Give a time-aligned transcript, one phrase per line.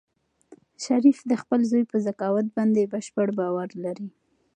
[0.83, 4.07] شریف د خپل زوی په ذکاوت باندې بشپړ باور لري.